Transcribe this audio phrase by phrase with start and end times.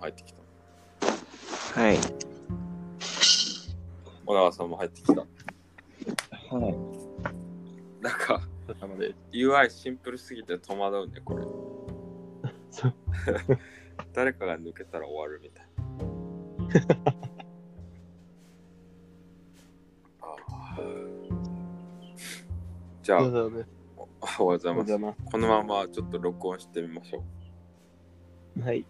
[0.00, 0.40] 入ってきた。
[1.80, 1.98] はい。
[4.26, 5.20] 小川さんも入ってきた。
[5.20, 5.26] は
[6.68, 8.02] い。
[8.02, 8.40] なんか、
[8.80, 11.44] なので、UI シンプルすぎて戸惑うね、これ。
[14.12, 15.66] 誰かが抜けたら終わるみたい
[23.02, 23.22] じゃあ。
[23.22, 23.50] おはよ
[24.40, 25.24] うございます。
[25.30, 27.22] このままちょっと録音してみましょ
[28.56, 28.62] す。
[28.62, 28.84] はい。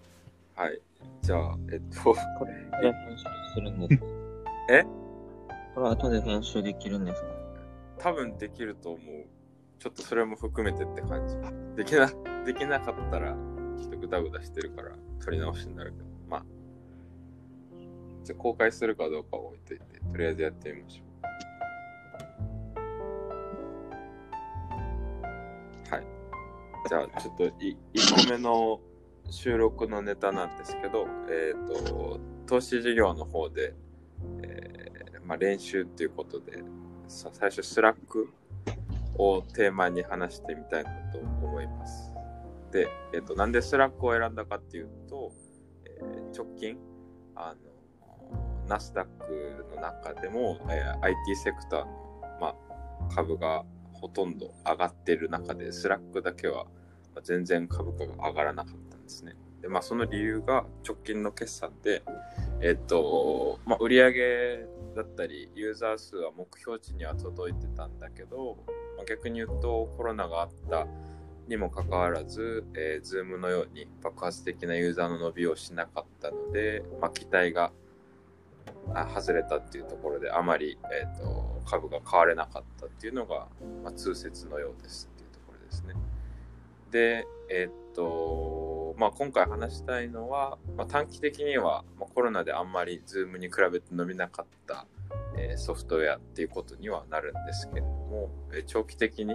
[0.59, 0.63] う。
[0.63, 0.83] はい。
[1.23, 4.07] じゃあ、えっと、これ、編集するんですか？
[4.71, 4.85] え？
[5.75, 7.29] これ後で編集できるんですか？
[7.99, 9.01] 多分できると思う。
[9.79, 11.37] ちょっとそれも含めてって感じ。
[11.77, 12.11] できな、
[12.45, 14.91] できなかったら、ちょっとグダグダしてるから、
[15.25, 16.45] 撮り直しになるけど、まあ。
[18.25, 21.05] じゃあ公開するかどうかは置いといて、とりあえずやってみましょ
[25.91, 25.95] う。
[25.95, 26.07] はい。
[26.89, 28.81] じゃあ、ちょっとい1個目の
[29.31, 33.75] 収録のネタなんですけど、えっ、と、投資事業の方で、
[34.43, 36.63] えーまあ、練習っていうことで、
[37.09, 38.29] 最初 Slack
[39.17, 42.13] をテーマに話してみたいなと思います。
[42.73, 45.33] で、えっと、なんで Slack を選んだかっていうと、
[45.85, 46.79] えー直近、
[47.35, 56.67] あの、ナスダックの中でも、えー IT セクターの、まあ、株がほとんど上がってる中で、 Slack だけは
[57.23, 59.35] 全然株価が上がらなかったですね。
[59.63, 62.03] で、まあ、その理由が直近の決算で、
[62.61, 68.57] えっと、まあ、売上だったり、ユーザー数は目標値には届いてたんだけど、
[68.97, 70.87] まあ、逆に言うとコロナがあった
[71.49, 77.73] にもかかわらず、えー、Zoom のように爆発的なユーザーの伸びをしなかったので、まあ、期待が
[79.15, 83.47] 外れたっていうところであまり、えー、と株が買われなかったっていうのが、
[83.83, 85.95] まあ、通説のようですっていうところですね。
[86.91, 94.87] で、えっ、と、まあ、今回話したいのは、まあ、短期的には、まあ、コロナであんまり Zoom に比べて伸びなかった、
[95.37, 99.35] えーソフトウェアっていうことにはなるんですけれども、えー長期的に、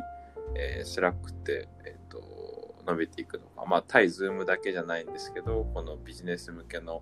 [0.55, 7.01] えー、Slack って、えー、と伸びていくのか、まあ、対 Zoom だけじゃないんですけど、このビジネス向けの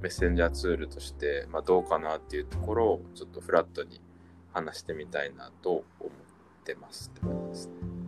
[0.00, 4.00] メッセンジャーツールとして、まあ、どうかなっていうところをちょっとフラットに
[4.52, 8.03] 話してみたいなと思ってますって感じですね。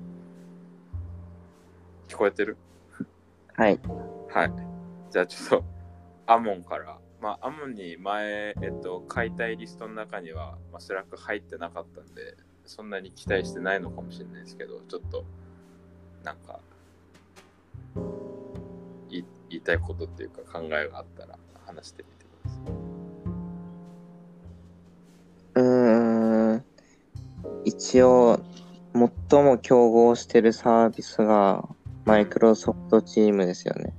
[2.09, 2.57] 聞こえてる？
[3.55, 3.81] はい。
[4.29, 4.53] はい。
[5.11, 5.65] じゃあちょっと、
[6.27, 15.25] アモンから、まあ、アモンに前、えっと、買いたいリストの中には、まあ、 Slack 入ってなかったんで、そんなに期待してないのかもしれないですけど、ちょっと、
[16.23, 16.61] なんか、
[19.09, 22.57] い言いたいことっていうか考えがあったら話してみてくださ
[25.61, 25.63] い。
[25.63, 26.65] うーん。
[27.65, 28.41] 一応、
[29.31, 31.69] 最も競合してるサービスが、
[32.07, 33.93] Microsoft Teams ですよね。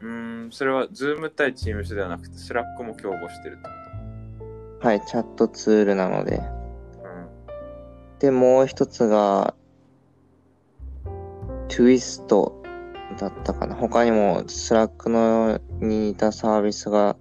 [0.00, 3.62] うーん、それは、 Zoom 対 Teams ではなくて、 Slack も競合してるって
[4.80, 6.38] こはい、チャットツールなので。
[6.38, 6.42] と
[8.20, 9.54] で、もう一つが、
[11.68, 12.26] Twist
[13.18, 13.74] だったかな。
[13.74, 17.16] 他にも、 Slack のに似たサービスが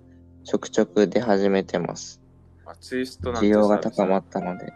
[0.45, 2.22] ちょくちょく出始めてます。
[2.66, 4.72] あ、 Twist なんて需要が高まったので。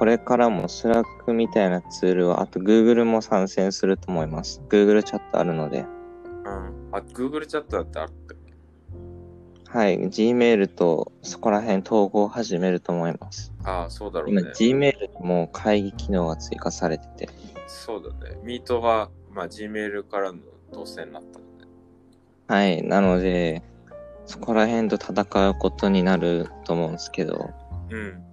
[0.00, 4.62] これからも Slack みたいなツールは、あと Google も参戦すると思います。
[4.70, 5.80] Google Chat あるので。
[5.80, 5.86] うん。
[6.90, 13.52] あ、Google チャットだってあったっけはい、Gmail とそこら辺統合を始めると思います。
[13.62, 14.52] ああ、そうだろう今、ね。
[14.52, 17.28] Gmail にも会議機能が追加されてて。
[17.66, 18.38] そうだね。
[18.42, 20.38] Meet が、まあ、Gmail からの
[20.72, 21.66] 導線になったので。
[22.48, 23.62] はい、なので、
[24.24, 27.50] そこら辺と戦うことになると思うんですけど、
[27.90, 28.29] うん。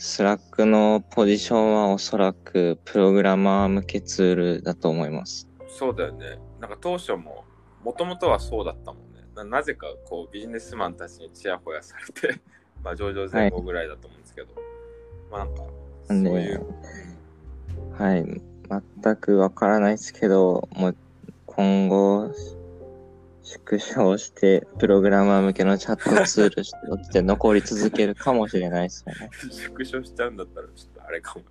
[0.00, 5.48] Slack のポジションはおそらくプログラマー向けツールだと思います。
[5.68, 6.38] そうだよね。
[6.60, 7.44] なんか当初も、
[7.82, 9.24] もともとはそうだったもんね。
[9.34, 12.40] ななぜかこうビジネスマンたちにチヤホヤされて、
[12.84, 14.48] まあ上場前後ぐらいだと思うんですけど、
[15.32, 15.62] まあなんか、
[16.06, 16.66] そういう、
[17.98, 18.24] はい、
[19.02, 20.96] 全くわからないですけど、もう
[21.46, 22.32] 今後、
[23.48, 26.72] 縮小して、プログラマー向けのチャットツールとし
[27.10, 29.30] て残り続けるかもしれないですよね。
[29.42, 31.44] うん縮小しちゃうんだったらちょっとあれかも。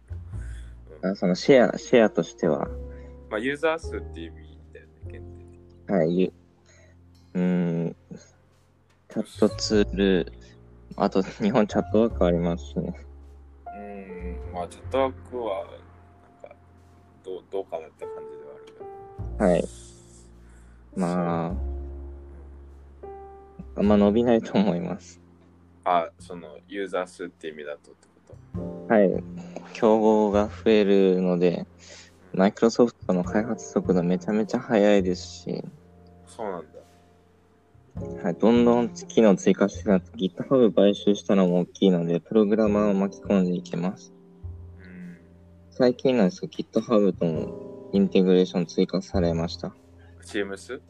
[1.01, 2.67] うんあそのシェア、シェアとしては、
[3.29, 5.23] まあユーザー数っていう意味だよね、限
[5.87, 5.93] 定。
[5.93, 6.33] はい、ゆ
[7.33, 7.41] うー
[7.89, 7.95] ん、
[9.09, 10.31] チャットツール、
[10.95, 12.95] あと日本チャットワークありますしね。
[13.65, 15.69] うーん、まあチャットワークは、な
[16.49, 16.55] んか、
[17.23, 19.45] どうどうかなって感じではあるけど。
[19.45, 19.67] はい。
[20.95, 21.76] まあ、
[23.77, 25.21] あんま伸びないと思います。
[25.83, 28.35] あ、そのユーザー数って意味だとってこ
[28.87, 28.93] と？
[28.93, 29.23] はい。
[29.73, 31.65] 競合が増えるので、
[32.33, 35.63] マイクロソフトの開発速度めちゃめちゃ速いですし、
[36.25, 38.23] そうなんだ。
[38.23, 44.13] はい、どんどん機能追加してなく GitHub 買収したのも大きいので、プログラマーを巻き込んでいけます。
[44.79, 45.17] うん。
[45.71, 49.73] 最近なんですけど、GitHub ともインテグレーション追加されました。
[50.23, 50.81] Teams?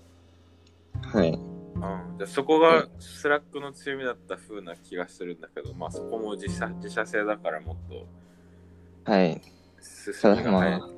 [1.01, 1.39] はい。
[1.81, 2.17] うん。
[2.17, 9.41] じゃあそこが Slack の強みだった風な気がするんだけど、まあそこも自社自社製だからもっとはい。
[9.81, 10.51] 進ただ。
[10.51, 10.89] まあ、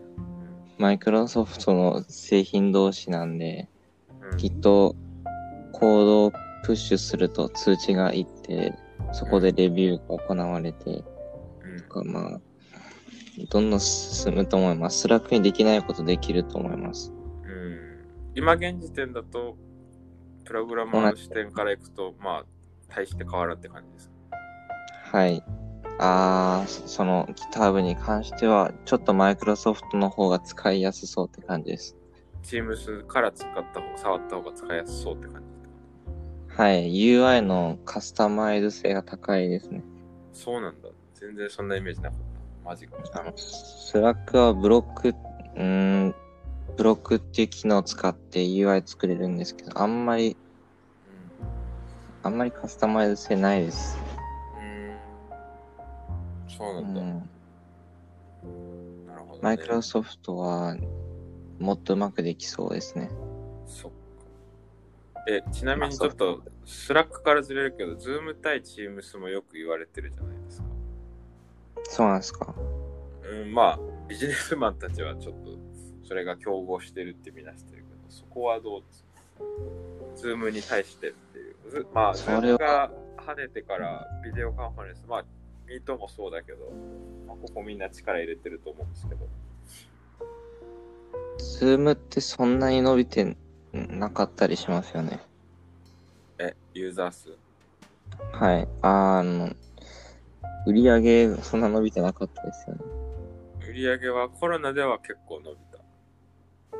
[0.78, 3.70] マイクロソフトの製品同士なんで、
[4.32, 4.96] うんきっと
[5.74, 6.32] コードを
[6.64, 8.74] プッシュすると通知がいって、
[9.12, 11.04] そこでレビューが行われて、
[11.64, 12.40] うんとかまあ、
[13.50, 15.00] どんどん進むと思います。
[15.00, 17.12] Slack にできないことできると思います。
[17.44, 17.80] うん
[18.36, 19.58] 今現時点だと、
[20.50, 22.46] プログラマーの視点からいくと、まあ、
[22.88, 24.12] 大して変わらんって感じです。
[25.12, 25.44] はい。
[26.00, 31.96] あー、そその GitHub に関しては、ちょっとマイクロソフトの方が使いやすそうって感じです。
[32.42, 35.44] Teams から使った方、触った方が使いやすそうって感
[36.48, 36.56] じ。
[36.56, 36.92] はい。
[36.96, 39.84] UI のカスタマイズ性が高いですね。
[40.34, 40.90] そうなんだ。
[41.14, 42.20] 全然そんなイメージなかっ
[42.64, 42.70] た。
[42.70, 42.98] マジか。
[43.14, 45.64] あの、スラックはブロック、うー
[46.08, 46.16] ん、
[46.78, 50.38] ブロックっていう機能を使って UI 作れるんですけど、あんまり、
[52.24, 53.98] あんまりカスタマイズ性ないです。
[54.58, 54.90] うん。
[54.90, 54.98] うん。
[56.50, 57.02] そううなんだ。
[57.02, 57.30] ん。
[59.08, 59.40] なるほど、ね。
[59.42, 60.76] マイクロソフトは、
[61.60, 63.10] もっとうまくできそうですね。
[63.66, 63.98] そっか。
[65.28, 70.68] え、ちなみにちょっと、 Slack からずれるけど、 Zoom 対 Teams もよく言われてるじゃないですか。
[71.84, 72.56] そうなんですか。
[73.24, 75.52] うん、まあ、ビジネスマンたちはちょっと、
[76.10, 79.14] それが競合してるってみなしてるけど、そこはどうですか？
[80.16, 81.56] Zoom に対してっていう。
[81.70, 85.26] まあ、それは Zoom が跳ねてからビデオカンファレンス、まあ、
[85.68, 86.74] Meet もそうだけど、
[87.28, 89.28] まあ、ここみんな力入れてると思うんですけど、
[91.38, 93.38] Zoom ってそんなに伸びて
[93.72, 95.20] なかったりしますよね。
[96.40, 97.38] え、ユーザー数？
[98.32, 98.68] はい。
[98.82, 99.54] あの、
[100.66, 102.82] 売り上げそんな伸びてなかったですよね。
[103.70, 105.58] 売り上げはコロナでは結構伸び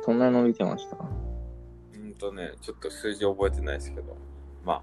[0.00, 0.06] た。
[0.06, 0.96] そんなに伸びてました？
[1.94, 4.16] うんとね、ちょっと数字覚えてないですけど、
[4.64, 4.82] まあ。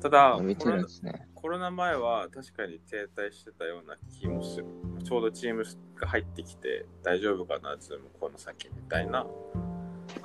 [0.00, 1.28] ただ、伸びてるんですね。
[1.34, 4.66] コロナ、コロナ前は確かに停滞してたような気もする。
[5.04, 5.64] ちょうどチーム
[5.96, 9.26] が入ってきて大丈夫かな、 Zoom この先みたいな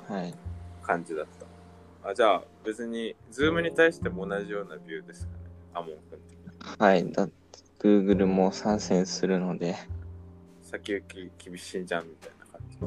[0.08, 0.34] はい。
[0.82, 1.26] 感じだっ
[2.02, 2.10] た。
[2.10, 5.38] あじゃあ別に、 Zoom に対しても同じようなビューですかね。
[5.72, 6.20] アモン君。
[6.78, 7.12] はい。
[7.12, 7.28] だ、
[7.78, 9.76] Google も参戦するので、
[10.62, 12.78] 先行き厳しいんじゃんみたいな感じ。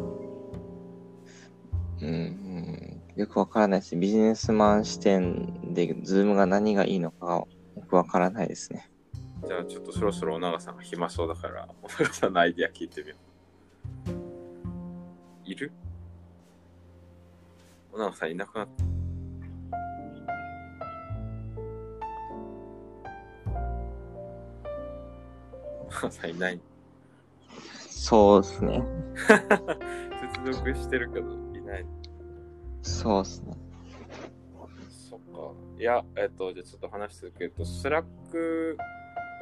[2.02, 3.96] うん、うんよくわからないです。
[3.96, 7.48] ビジネスマン視点で Zoom が何がいいのかがよ
[7.88, 8.92] くわからないですね。
[9.48, 13.16] じゃあちょっとそろそろお長さんが暇そうだから、お長さんのアイディア聞いてみよ
[15.46, 15.50] う。
[15.50, 15.72] いる？
[17.92, 18.88] お長さんいなくなった。
[26.12, 26.62] さんいない。
[27.90, 28.84] そうですね。
[30.46, 31.86] 接続してるけど、いない。
[32.82, 33.54] そうですね。
[34.90, 35.52] そっか。
[35.80, 38.78] いや、えっと、じゃあちょっと話続けると、スラック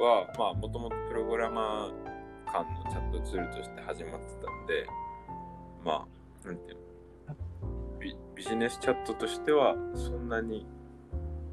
[0.00, 4.86] は、まあ、もともとプログラマー間のチャットツールとして始まってたんで、
[5.84, 6.06] ま
[6.44, 6.86] あ、なんていうの
[7.98, 10.66] ビビジネスチャットとしては、そんなに、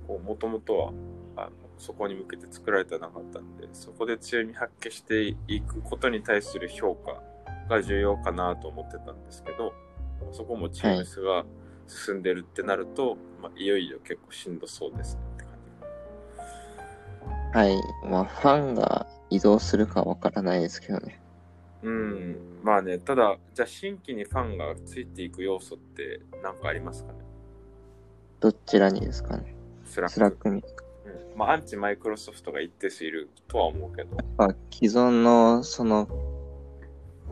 [0.07, 0.93] こう、もともとは、
[1.36, 7.21] あの、そこに向けて作られてなかったんで、そこで強み発揮していくことに対する評価
[7.69, 9.74] が重要かなと思ってたんですけど、
[10.33, 11.45] そこもチームスが
[11.87, 15.53] 進んでるってなると、まあ、いよいよ結構しんどそうですねって感
[17.53, 17.57] じ。
[17.57, 18.09] はい。
[18.09, 21.21] まあ、ファンが移動するかわからないですけどね。
[21.83, 27.19] うん、まあね、ただ、じゃあ新規にファンがついていく要素って何かありますかね？
[28.39, 29.53] どちらにですかね？
[29.85, 30.13] スラック。
[30.13, 30.63] スラックに。
[31.05, 34.17] うん、まあ、アンチマイクロソフトが一定数いるとは思うけど。
[34.37, 36.07] まあ、既存の、その、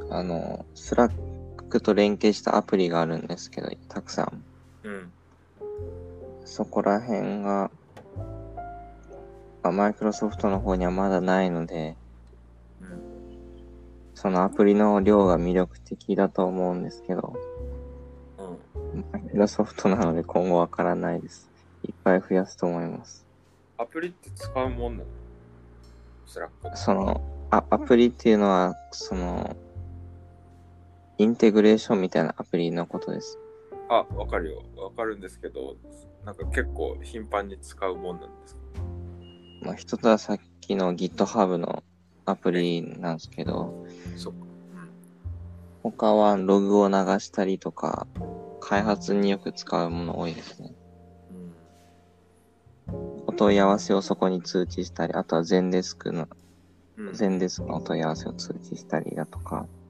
[0.09, 1.30] あの、スラッ
[1.71, 4.43] クと連携したアプリがあるんですけど、たくさん。
[4.83, 5.11] うん。
[6.45, 7.71] そこら辺が、
[9.63, 11.95] マイクロソフトの方にはまだないので、
[12.81, 13.01] うん。
[14.13, 17.35] そのアプリの量が魅力的だと思うんですけど、
[18.37, 18.43] う
[18.97, 19.05] ん。
[19.11, 21.49] マイクロソフトなので今後わからないです。
[21.83, 23.25] いっぱい増やすと思います。
[23.77, 25.09] アプリって使うもんなの？
[26.27, 26.77] スラック。
[26.77, 29.55] その、あアプリっていうのは、その、
[31.17, 33.37] インテグレーションみたいなアプリのことです。
[33.89, 34.63] あ、わかるよ。
[34.77, 35.75] わかるんですけど、
[36.25, 38.61] なんか結構頻繁に使うもんなんですか？
[39.63, 41.83] まあ、一つはさっきの GitHub の
[42.25, 44.39] アプリなんですけど、そっか。
[45.83, 48.07] 他はログを流したりとか、
[48.59, 50.73] 開発によく使うもの多いですね。
[53.27, 56.27] お問い合わせをそこに通知したり、あとは全デスクの、
[56.97, 57.07] うん。
[57.07, 57.13] うん。
[57.13, 59.80] 全デスクのお問い合わせを通知したりだとか、うん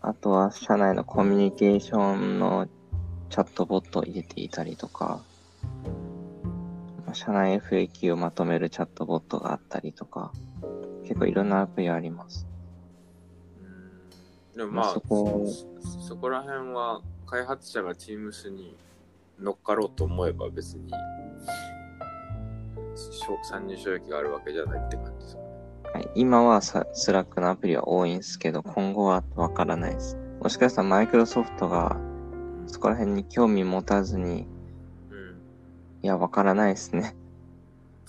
[0.00, 2.68] あとは社内のコミュニケーションの
[3.30, 5.22] チャットボットを入れていたりとか、
[7.04, 10.32] まあ社内 FAQ をまとめるチャットボットがあったりとか、
[11.02, 12.46] 結構いろんなアプリあります。
[13.60, 15.46] うんでもまあ、まあそこ
[15.80, 18.76] そそこら辺は開発者が Teams に
[19.40, 20.90] 乗っかろうと思えば別に
[23.42, 25.47] 参入障壁があるわけじゃないって感じですかね。
[25.94, 30.16] はい、今はさスラックのアプリは多いんですけど、今後はわからないです。
[30.40, 31.96] もしかしたらマイクロソフトが
[32.66, 34.46] そこら辺に興味持たずに、
[35.10, 35.40] うん。
[36.02, 37.16] いや、わからないですね。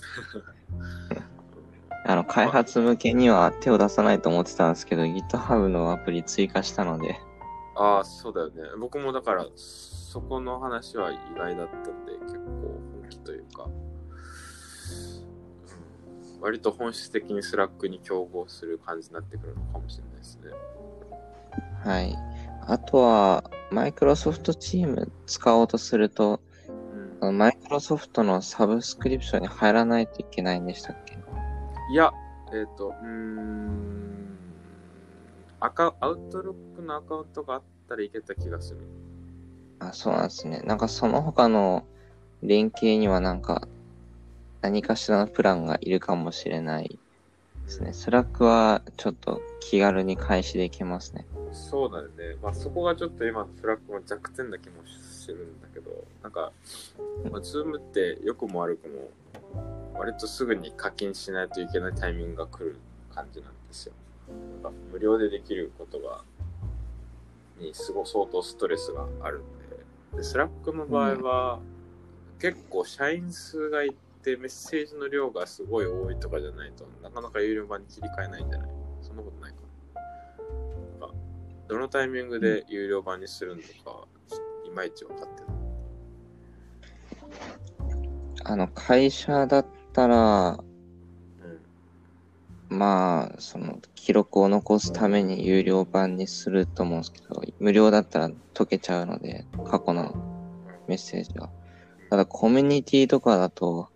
[2.06, 7.18] あの、開発向けには手を出さないと思ってたんですけど、GitHub のアプリ追加したので、
[7.76, 8.62] ああ、そうだよね。
[8.78, 12.40] 僕もだから、そこの話は意外だったんで、結構
[13.00, 13.89] 本気というか、うん
[16.40, 20.50] 割と本質的にスラックに競合する感じになってくるのかもしれないですね。
[21.84, 22.16] はい。
[22.66, 26.40] あとは、マイクロソフトチーム使おうとすると、
[27.20, 31.18] うんマイクロソフトのサブスクリプションに入らないといけないんでしたっけ？
[31.92, 32.10] いや、
[32.54, 34.38] えっ、と、うーん、
[35.60, 38.80] アカ、アウトルックのアカウントがあったらいけた気がする。
[39.80, 40.62] あ、そうなんですね。
[40.64, 41.84] なんかその他の
[42.42, 43.68] 連携にはなんか
[44.62, 46.98] 何かしらのプランがいるかもしれない
[47.64, 47.92] ですね。
[47.92, 51.26] スラックはちょっと気軽に開始できますね。
[51.52, 52.36] そうだよね。
[52.42, 55.90] まあそこがちょっと今のスラックも弱点な気もするんだけど、
[56.22, 56.52] なんか、
[57.30, 59.10] まあ、ズームって良くも悪くも、
[59.98, 62.76] 割とすぐに課金しないといけないタイミングが来る
[63.14, 63.92] 感じなんですよ。
[64.62, 66.22] なんか無料でできることが、
[67.58, 69.42] にすごい相当ストレスがあるん
[70.12, 71.60] で、でスラックの場合は、
[72.40, 78.70] 結構社員数がいてメッセージの量がすごい多いとかじゃないとなかなか有料版に切り替えないんじゃない？
[79.02, 79.60] そんなことないかな。
[81.68, 84.08] どのタイミングで有料版にするのか、
[84.66, 85.50] いまいち分かってない。
[88.42, 90.58] あの、会社だったら、
[92.70, 92.76] うん。
[92.76, 100.12] まあ、その、記録を残すために有料版にすると思うんですけど、無料だったら解けちゃうので、過去の
[100.88, 101.50] メッセージが。
[102.08, 103.89] ただ、コミュニティとかだと、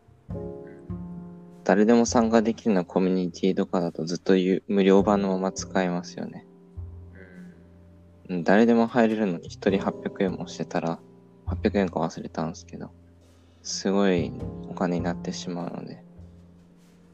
[1.64, 6.46] 誰でも参加できるようなコミュニティとかだとずっと有無料版のまま使えますよね。
[8.28, 11.00] うんうん誰でも入れるのに一人800円もしてたら、
[11.46, 12.90] 800円か忘れたんですけど、
[13.62, 14.30] すごい
[14.68, 16.04] お金になってしまうので。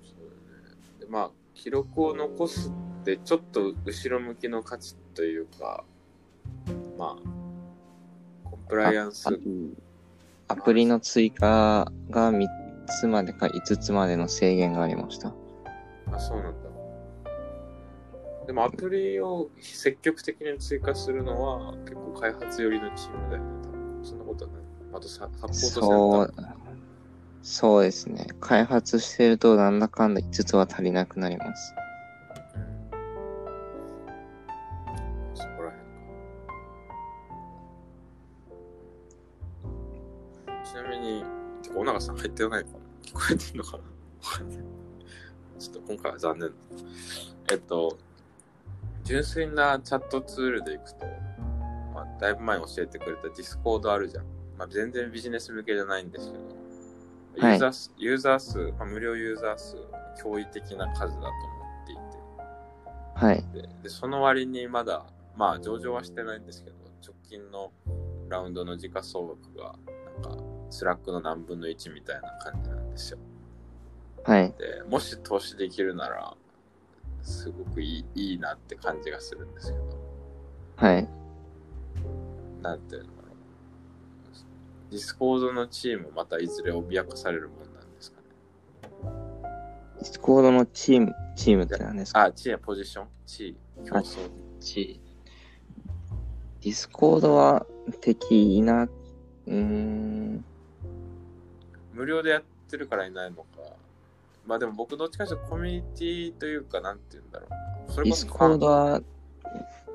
[0.03, 1.01] そうだね。
[1.01, 5.85] でまあ、記録を残すって、ちょっと後ろ向きの価値というか、
[6.99, 9.29] まあ、コンプライアンス、
[10.49, 12.60] アプリの追加が3
[12.91, 15.35] つまでか5つまでの制限がありました。
[16.13, 16.71] あ、そうなんだ。
[18.47, 23.49] でもアプリを積極的に追加するのは結構開発寄りのチームだよね。
[24.03, 24.63] そんなことはない。
[24.93, 26.51] あとササポートセンター。
[27.43, 28.27] そう、ですね。
[28.41, 31.75] 開発してるとなんだかんだ5つは足りなくなります。
[32.55, 32.97] うん
[35.35, 35.87] そこら辺
[40.59, 40.65] か。
[40.65, 41.25] ちなみに、
[41.63, 42.80] てか、小永さん入ってないかな
[43.11, 43.83] 聞こえてんのかな？
[45.59, 46.51] ちょっと今回は残念。
[47.51, 47.99] えっと、
[49.05, 51.07] 純粋なチャットツールでいくと、
[51.95, 54.25] まあ、だいぶ前に教えてくれたディスコードあるじゃん。
[54.57, 56.45] まあ、全然ビジネス向けじゃないんですけど、
[57.37, 59.77] ユはいーザー数、ユーザー数、まあ、無料ユーザー数、
[60.23, 61.31] 驚異的な数だと思
[61.85, 62.03] っていて、
[63.27, 63.45] はい。
[63.53, 65.05] ででその割にまだ
[65.37, 67.73] まあ上場はしてないんですけど直近の
[68.29, 69.75] ラウンドの時価総額が
[70.23, 73.19] なんかスラックの何分の1みたいな感じなんですよ。
[74.25, 74.55] はい。
[74.59, 76.35] でもし投資できるなら
[77.23, 79.85] すごくいいいいなって感じがするんですけど。
[80.77, 81.09] はい。
[82.63, 83.29] なんていうのかな。
[84.91, 88.27] ディスコードのチームまたいずれ脅かされるもんなんですかね。
[89.99, 92.25] ディスコードのチーム、チームって何ですか？
[92.25, 93.07] あチームポジション？
[93.27, 94.19] チー競争。
[94.61, 95.01] チ
[96.61, 97.67] ディスコードは
[98.01, 100.45] 敵いな、うーん、
[102.01, 103.45] 無料でやってるからいないのか
[104.47, 109.03] まあでも僕どっちかというとコミュニティというかなんて言うんだろうなそれこそディスコードは、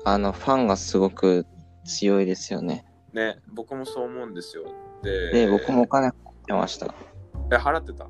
[0.04, 1.46] あの、ファンがすごく
[1.84, 2.84] 強いですよね。
[3.12, 4.64] ね、僕もそう思うんですよ。
[5.02, 6.14] で、で、僕もお金払っ
[6.46, 6.94] てました。
[7.50, 8.06] え、払ってた？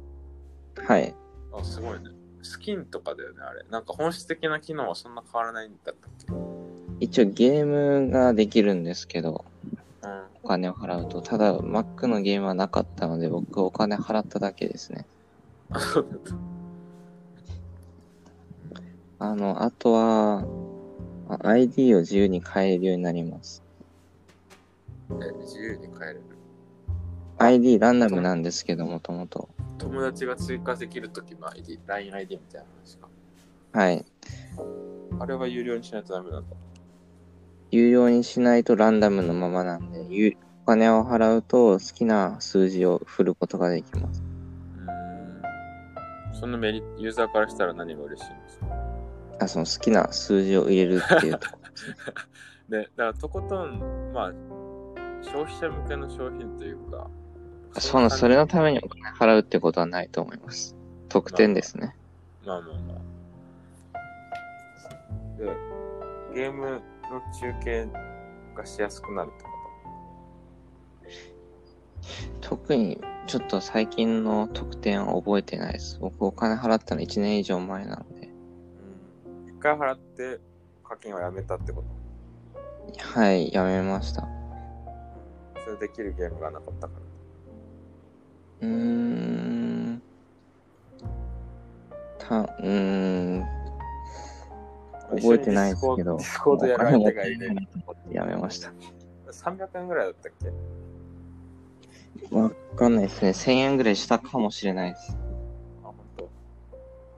[0.83, 1.15] はい。
[1.53, 2.11] あ、すごいね。
[2.43, 3.65] スキンとかだよね、あれ。
[3.71, 6.26] なんか本質的な機能はそんな変わらないんだったっけ？
[7.00, 9.55] 一応ゲームができるんですけど、うん。
[10.47, 11.21] お金を払うと。
[11.21, 15.05] ただ、Mac のゲームはなかったので、僕お金払っただけですね。
[19.19, 20.45] あ、の、あとは、
[21.29, 23.65] あ ID を自由に変えるようになります。
[25.11, 26.23] え、自由に変えれる。
[27.38, 29.49] ID ランダムなんですけど、もともと。
[29.79, 33.09] 友達が追加できるときの ID、LINEID みたいな話か。
[33.73, 34.05] はい。
[35.19, 36.57] あれは有料にしないとダメなんだ。
[37.70, 44.23] 有料にしないとランダムのままなんで、有お金を払うと好きな数字を振ることができます。
[44.78, 46.40] うーん。
[46.40, 48.66] そのメリユーザーからしたら何が嬉しいんですか？
[49.40, 51.90] あ、その好きな数字を入れるっていうとこです
[52.70, 52.78] ね。
[52.78, 54.32] で、だからとことん、まあ、
[55.23, 57.08] 消費者向けの商品というか、
[57.78, 60.75] その、それのためにお金払うってことはないと思います。
[61.08, 61.94] 特典ですね。
[62.44, 62.96] まあまあまあ。
[65.38, 65.44] で、
[66.35, 67.88] ゲームの中継
[68.54, 69.50] がしやすくなるってこ
[72.40, 75.98] 特にちょっと最近の特典は覚えてないです。
[76.00, 78.26] 僕お金払ったの1年以上前なので。
[78.26, 78.32] と
[79.28, 79.48] うん。
[79.48, 80.40] 一回払って
[80.84, 83.18] 課金をやめたってこと？
[83.18, 84.28] はい、やめました。
[85.64, 86.94] それできるゲームがなかったか
[88.60, 88.68] ら。
[88.68, 90.02] うーん。
[92.18, 93.55] た、うーん。
[95.10, 96.16] 覚えてないですけど。
[96.16, 98.72] ディスコードやと思ってやめました。
[99.30, 100.50] 300円ぐらいだったっけ？
[102.34, 103.30] わかんないですね。
[103.30, 105.16] 1000円ぐらいしたかもしれないです。
[105.84, 106.28] あ、本当。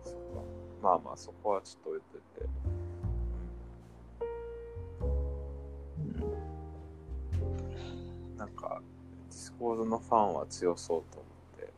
[0.05, 0.19] そっか。
[0.83, 2.49] まあまあ、そこはちょっと置いといて。
[8.37, 8.83] なんか、
[9.31, 11.27] ディスコードのファンは強そうと思
[11.59, 11.73] って。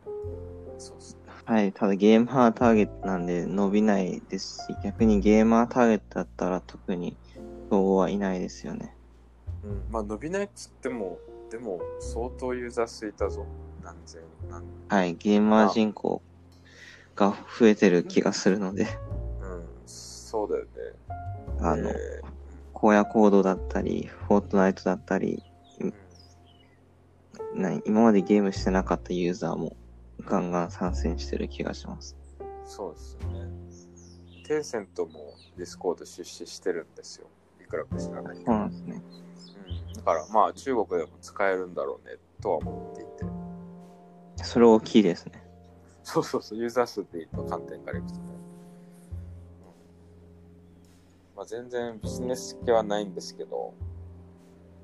[0.78, 1.19] そうっすね。
[1.50, 7.16] はい、ただゲーマーターゲットなんで伸びないですし、逆にゲーマーターゲットだったら特に
[7.68, 8.94] 競合はいないですよね。
[9.64, 9.82] うん。
[9.90, 11.18] まあ、伸びないっつっても、
[11.50, 13.44] でも、相当ユーザー数いたぞ。
[13.82, 16.22] 何千、何、はい、ゲーマー人口
[17.16, 18.84] が増えてる気がするので、
[19.42, 20.70] うん、そうだよね。
[21.58, 21.94] あの、え
[22.80, 29.74] 荒野行動だったり、フォートナイトだったり、ーうんな今までゲームしてなかったユーザーも
[30.20, 32.16] ガンガン参戦してる気がします。
[32.64, 33.48] そうですよね。
[34.44, 37.26] テンセントもディスコード出資してるんですよ。
[37.60, 38.46] いくらか知らないけど。
[38.46, 39.02] そうなんですね。
[39.88, 44.44] うん、だからまあ中国でも使えるんだろうねとは思っていて。
[44.44, 45.42] それ大きいですね。
[46.02, 48.20] そうそうそう、ユーザー数っていう観点からいくとね。
[48.22, 48.24] う
[51.34, 53.74] んまあ、全然ビジネス系はないんですけど、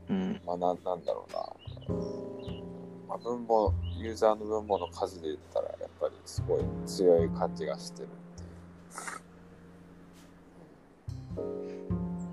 [0.09, 0.41] うん。
[0.47, 1.41] まあななんだろうな。
[3.09, 8.09] まあ、分母、ユーザーの分母の数で言ったら、やっぱりすごい強い感じがしてる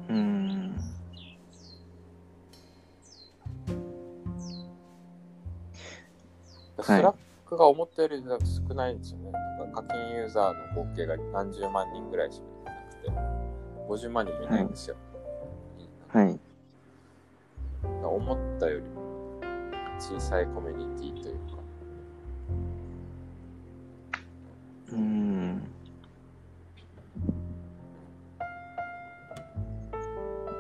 [0.10, 0.14] う。
[0.14, 0.76] ん。
[6.78, 8.24] はいスラックが思ったより
[8.68, 9.32] 少ないんですよね。
[9.32, 13.10] なんか課金ユーザーの合計が何十万人ぐらいしかいなくて、
[13.88, 14.96] 50万人もいないんですよ。
[16.10, 16.40] はい。
[17.84, 18.86] 思ったより
[20.04, 21.42] 小さいコミュニティというか。
[24.92, 25.64] うーん。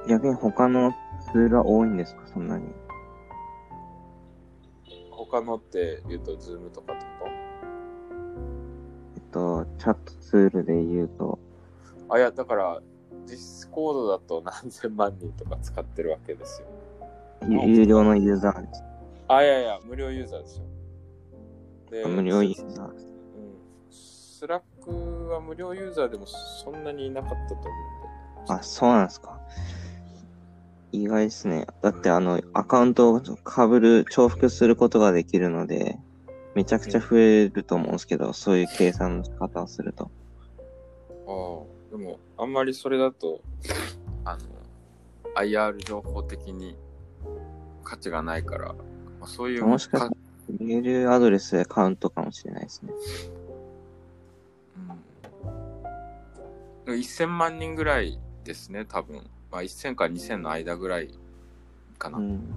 [0.07, 0.93] 逆に他の
[1.33, 2.21] ツールは多いんですか？
[2.33, 2.63] そんなに。
[5.11, 7.27] 他のって言うと、ズームとかってこ
[9.15, 11.37] えっと、チャットツールで言うと、
[12.07, 12.81] あ、いや、だから、
[13.27, 16.67] ディスコードだと何千万人とか使ってるわけですよ。
[17.49, 18.83] ゆ有料のユーザーです。
[19.27, 20.65] あ、いやいや、無料ユーザーですよ。
[21.91, 22.87] で無料ユーザー。
[22.87, 22.93] うん。
[23.91, 27.63] スラックは無料ユーザーでもそんなにいなかったと思
[28.39, 28.53] うんで。
[28.53, 29.39] あ、そうなんですか。
[30.91, 31.65] 意外ですね。
[31.81, 35.97] だってあの、アカウントを被る、重複することができるので、
[36.55, 40.05] めちゃくちゃ増えると思うんですけど、そういう計算の仕方をすると。
[40.05, 43.41] ああ、でも、あんまりそれだと、
[44.25, 44.41] あの、
[45.35, 46.77] IR 情報的に
[47.83, 48.75] 価値がないから、
[49.23, 50.15] まあ、そういうもしかしたら
[50.59, 52.91] メールアドレスでカウントかもしれないですね。
[56.85, 59.23] うん、1000万人ぐらいですね、多分。
[59.49, 61.17] まあ、1000から2000の間ぐらい
[61.97, 62.53] かな、うん。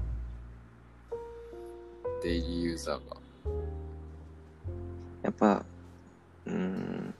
[2.20, 3.16] デイリーユーザーが。
[5.22, 5.64] やっぱ、
[6.46, 7.14] うーん。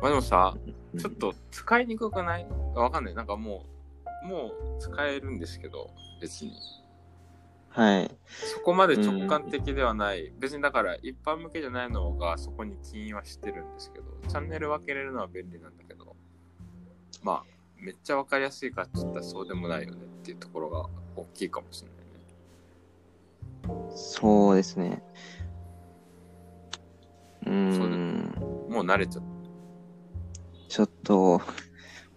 [0.00, 0.56] まあでもさ、
[0.94, 2.46] うんちょっと使いにくくない？
[2.74, 3.14] わかんない。
[3.14, 3.66] なんかも
[4.24, 5.90] う、もう使えるんですけど、
[6.22, 6.52] 別に。
[7.74, 8.10] はい。
[8.26, 10.32] そこまで直感的ではない。
[10.38, 16.14] 別にだから一般向けじゃないのがそこに起因はしてるんですけど、チャンネル分けれるのは便利なんだけど、
[17.22, 17.44] まあ、
[17.78, 21.88] めっちゃわかりやすいかって言ったらそうでもないよねっていうところが大きいかもしれ
[23.68, 23.90] ないね。
[23.96, 25.02] そうですね。
[27.46, 28.34] うん。
[28.70, 29.24] もう慣れちゃっ
[30.74, 31.40] ちょっと、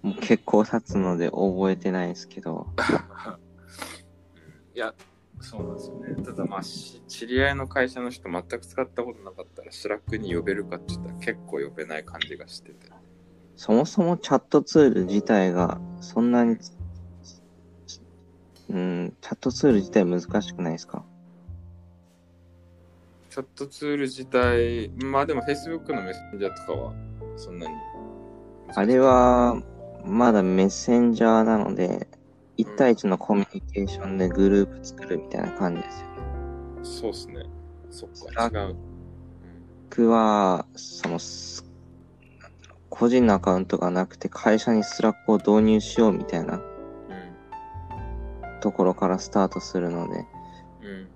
[0.01, 2.67] もう結構経つので覚えてないですけど。
[2.75, 3.37] た。
[4.73, 4.95] いや、
[5.39, 6.23] そうなんですよね。
[6.23, 12.87] ただまあ、し知り合いの会社の人全く使ったことなかったら、スラックに呼べるかって言ったら結構呼べない感じがしてて。
[13.55, 16.57] そもそもチャットツール自体がそんなに、
[18.69, 21.03] うん、チャットツール自体難しくないですか？
[23.29, 26.93] チャットツール自体、まあでも Facebook のメッセンジャーとかは
[27.35, 27.73] そんなに。
[28.75, 29.61] あれ、は、
[30.03, 32.07] まだメッセンジャーなので、
[32.57, 36.17] 1対1のコミュニケーションでグループ作るみたいな感じですよね。
[36.83, 37.45] そうっすね。
[37.89, 38.75] そっか、違う。
[39.89, 41.63] 僕は、その、す
[42.41, 46.59] なんだろう個人のアカウントがなくて会社にスラックを導入しようみたいなう
[48.57, 48.59] ん。
[48.59, 50.25] ところからスタートするので、
[50.83, 51.07] うん。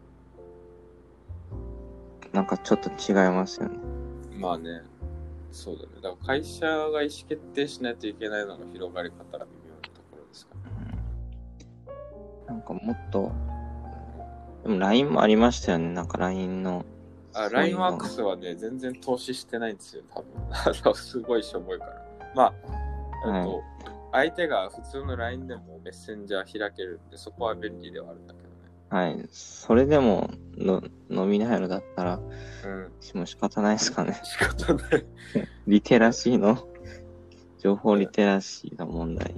[2.34, 3.78] なんかちょっと違いますよね。
[4.34, 4.42] うん。
[4.42, 4.84] まあね。
[5.52, 5.90] そうだね。
[5.96, 9.46] だから会社が意思決定しないといけないのが広がり方が
[12.62, 13.32] なんかもっと、
[14.64, 15.94] でも LINE もありましたよね。
[15.94, 16.86] なんか LINE の。
[17.34, 20.94] あ、そういうの LINEWORKS はね、全然投資してないんですよ、多分。
[20.96, 22.06] すごいしょぼいから。
[22.36, 22.54] ま
[23.24, 23.64] あ、はいえっと、
[24.12, 28.54] 相手が普通の LINE でもメッセンジャー開けるんで、そこは便利ではあるんだけどね。
[28.90, 29.28] はい。
[29.32, 32.20] それでもの飲みないのだったら、
[32.66, 33.18] うん。
[33.18, 34.20] もう仕方ないですかね。
[34.24, 35.06] 仕方ない。
[35.66, 36.68] リテラシーの、
[37.58, 39.34] 情報リテラシーの問題。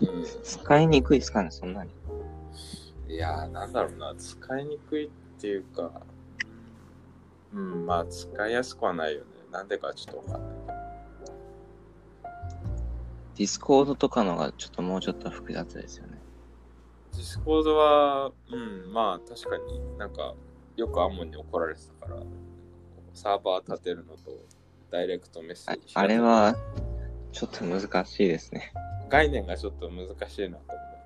[0.00, 0.24] うん。
[0.42, 1.90] 使いにくいですかね、そんなに。
[3.08, 5.90] いやー、なんだろうな、使いにくいっていうか、
[7.52, 9.26] うん、まあ、使いやすくはないよね。
[9.50, 10.78] なんでかちょっとわかんないけど。
[13.36, 16.18] ディスコードとかのがちょっともうちょっと複雑ですよね。
[17.12, 20.34] ディスコードは、うん、まあ、確かになんか、
[20.76, 22.22] よくアモンに怒られてたから、
[23.14, 24.30] サーバー立てるのと、
[24.90, 25.82] ダイレクトメッセージ。
[25.94, 26.54] あれは、
[27.38, 28.72] ちょっと難しいですね。
[29.08, 30.62] 概念がちょっと難しいなと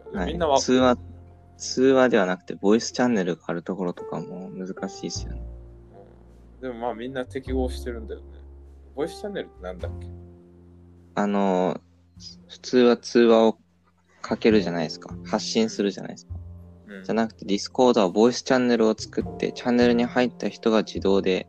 [0.06, 0.96] 思うはいみんなは、通話、
[1.58, 5.42] 通話ではなくて、ボイスチャンネルがあるところとかも難しいですよね。
[5.42, 8.26] うんでもまあみんな適合してるんだよね。
[8.94, 10.06] ボイスチャンネルってなんだっけ？
[11.16, 11.80] あの、
[12.48, 13.58] 普通は通話を
[14.22, 15.14] かけるじゃないですか。
[15.26, 16.34] 発信するじゃないですか。
[16.86, 21.46] うんじゃなくて、ディスコードはボイスチャンネルを作って、チャンネルに入った人が自動で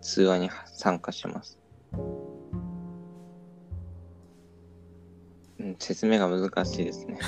[0.00, 1.58] 通話に参加します。
[5.62, 7.18] うん、説明が難しいですね。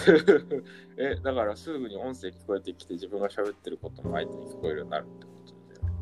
[0.98, 5.94] え、だからすぐに音声聞こえてきて自分が喋ってることも相手に聞こえるようになるってことだよね。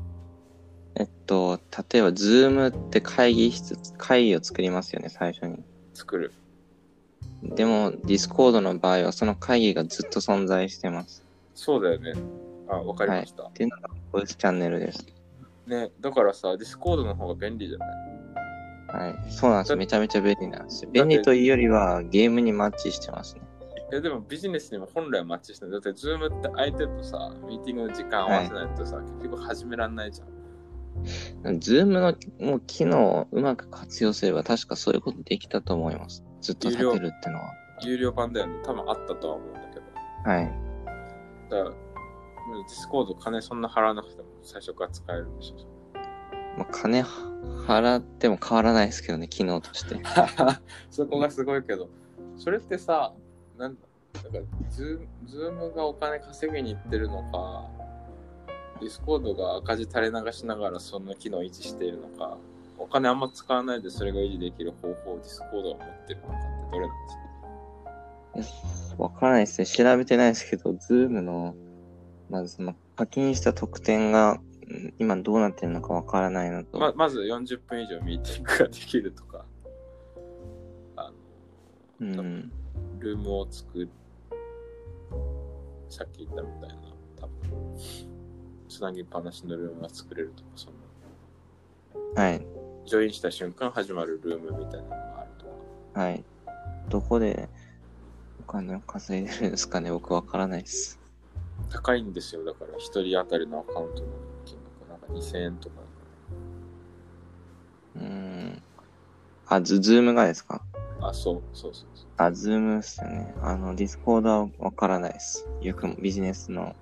[0.95, 1.61] えっと、
[1.92, 5.62] 例えば、ズームって会議室、会議を作りますよね、最初に。
[5.92, 6.33] 作る。
[7.42, 11.23] でも、ディスコードの場合は、その会議がずっと存在してます。
[11.55, 12.14] そうだよね。
[12.68, 13.45] あ、わかりました。
[13.45, 15.05] っていうのが、ボイスチャンネルです。
[15.66, 18.12] ね、だからさ、ディスコードの方が便利じゃない？
[18.92, 19.31] はい。
[19.31, 19.70] そうなんです。
[19.70, 20.90] だめちゃめちゃ便利なんですよ。
[20.90, 23.42] 便利というよりは、ゲームにマッチしてますね。
[23.92, 25.72] え、でもビジネスにも本来はマッチしてない。
[25.72, 31.61] だって、ズームって相手とさ、ミーティングの時間合わせないとさ、結局始めらんないじゃん。
[31.61, 36.24] ズームのもう機能をうまく活用すれば、確かそういうことできたと思います。
[36.40, 37.50] ずっと立てるってのは。
[37.83, 38.55] 有料版だよね。
[38.64, 39.83] 多分あったとは思うんだけど。
[40.24, 40.52] はい。
[41.50, 45.82] だから、ディスコード金そんな払わなくても最初から使えるんでしょ。
[46.56, 47.02] まあ、金
[47.66, 49.96] 払っても変わらないですけどね、機能として。
[50.90, 51.88] そこがすごいけど、
[52.36, 53.12] それってさ、
[53.56, 53.80] なんだ、
[54.30, 57.64] なんかズー、ズームがお金稼ぎに行ってるのか、
[58.80, 62.36] ディスコードが赤字垂れ流しながらその機能を維持しているのか、
[62.78, 66.96] お金あんま使わないでそれが維持できる方法をディスコードが持ってるのかってどれなん
[68.34, 69.02] ですか？
[69.02, 69.66] わからないですね。
[69.66, 71.54] 調べてないですけど、ズームの、
[72.28, 74.51] まずその課金した特典が、うん
[74.98, 79.44] 今どうなってるのかわからないのと、ままず40分以上ミーティングができるとか、
[80.96, 81.11] あ
[82.00, 82.52] の、うん。
[82.98, 83.88] ルームを作る、
[85.88, 86.76] さっき言ったみたいな、
[87.20, 87.78] 多分、
[88.68, 90.82] つなぎっぱなしのルームが作れるとか、その、
[92.14, 92.46] はい。
[92.87, 95.46] ジョインした瞬間始まるルームみたいなのがあると
[95.94, 96.00] か。
[96.00, 96.24] はい。
[96.88, 97.48] どこで
[98.40, 101.00] お金を稼いでるんですかね僕わからないです。
[101.70, 104.08] 高いんですよ、だから、一人当たりのアカウントの
[105.14, 105.83] 2000円とか。
[107.96, 108.62] うーん。
[109.46, 110.64] あ、ズ、ズームがですか？
[111.01, 112.09] あ、そう、そうそうそう。
[112.16, 113.35] あ、ズームっすよね。
[113.42, 115.48] あの、ディスコードはわからないです。
[115.61, 116.75] よくもビジネスの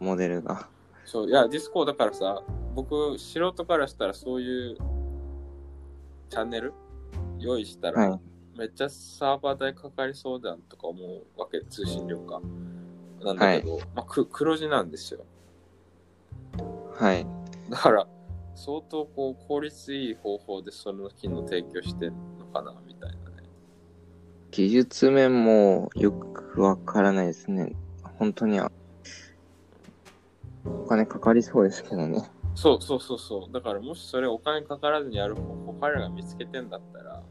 [0.00, 0.68] モデルが。
[1.04, 2.42] そう、いや、ディスコードだからさ、
[2.74, 4.76] 僕、素人からしたらそういう
[6.28, 6.74] チャンネル
[7.38, 8.20] 用意したら、はい。
[8.58, 12.40] めっちゃサーバー代かかりそうだとか思うわけ、通信料か。
[13.20, 15.24] なんだけど、まあ、く黒字なんですよ。
[16.98, 17.26] はい。
[17.70, 18.06] だから、
[18.54, 23.48] 相当こう効率いい方法でその機能提供してるのかな、みたいなね。
[24.50, 27.76] 技術面もよくわからないですね。
[28.18, 28.70] 本当に、お
[30.88, 32.30] 金かかりそうですけどね。
[32.54, 33.52] そうそうそうそう。
[33.52, 37.22] だからもしそれお金かからずにやる方法彼らが見つけてんだったら、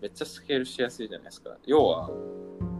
[0.00, 1.56] めっちゃスケールしやすいじゃないですか。
[1.64, 2.10] 要は、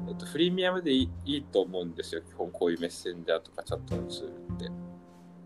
[0.09, 2.23] えっと、フリーミアムでいいいいと思うんですよ。
[2.23, 4.90] 基本こういうメッセンジャーとかチャットのツールって。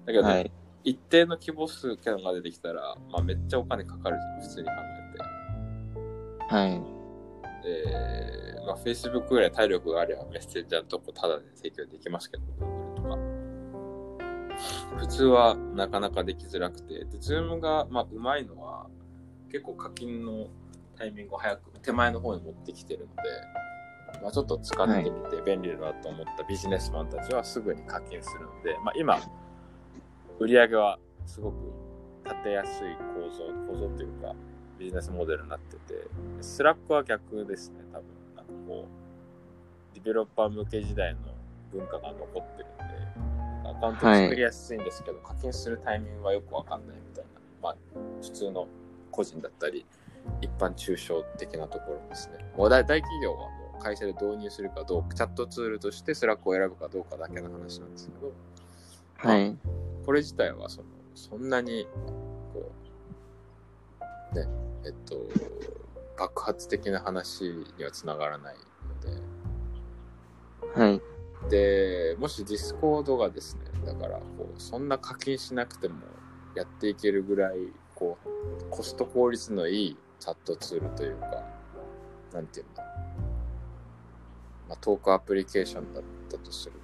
[0.07, 0.51] だけど、はい。
[0.85, 6.55] 一定の規模数キャンが出てきたら、まあめっちゃお金かかるじゃん、普通に考えて。
[6.55, 6.71] はい。
[7.63, 13.19] で、まあ Facebook ぐらい体力があればメッセンジャーのとこタダで提供できますけど、Google とか。
[14.99, 18.87] 普通はなかなかできづらくて、で、Zoom が、まあ、うまいのは、
[19.51, 20.49] 結構課金の
[20.97, 23.23] タイミングを早く手前の方に持ってきてるので、
[24.23, 29.19] まあ、ちょっと使ってみて便利だなと思ったビジネスマンたちはすぐに課金するので、まあ、今、
[30.39, 31.55] 売り上げはすごく
[32.25, 34.35] 立てやすい構造、構造というか、
[34.79, 36.09] ビジネスモデルになってて、
[36.41, 38.07] スラックは逆ですね、多分。
[38.37, 38.87] なんかこ
[39.93, 41.21] う、ディベロッパー向け時代の
[41.73, 42.79] 文化が残ってるん
[43.65, 47.31] で、アカウント作りやすいんですけど、課金するタイミングはよくわかんないみたいな。
[47.63, 47.77] まあ、
[48.21, 48.67] 普通の
[49.11, 49.87] 個人だったり、
[50.41, 52.45] 一般中小的なところですね。
[52.57, 58.33] もう大大企業はもう会社で導入するかどうか、チャットツールとしてスラックを選ぶかどうかだけの話なんですけど、
[59.17, 59.57] はい。
[60.05, 61.87] これ自体はそのそんなに
[62.53, 62.73] こ
[64.33, 64.47] うね
[64.85, 65.17] えっと
[66.19, 67.45] 爆発的な話
[67.79, 68.65] にはつながらないの
[70.75, 71.01] はい。
[71.49, 75.97] ででもしディスコードがですねだからこうそんな課金しなくても
[76.55, 77.57] やっていけるぐらい
[77.95, 81.43] こうコスト効率のいいチャットツールというか
[82.33, 82.83] なんていうんだ、
[84.69, 86.84] まあ、トークアプリケーションだったとすると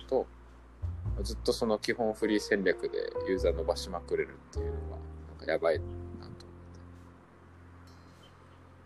[1.23, 4.97] ずっとその基本フリー戦略でユーザー伸ばしまくれるっていうのが
[5.29, 5.85] なんかやばいな
[6.27, 6.47] と